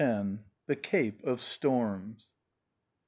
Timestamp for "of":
1.25-1.39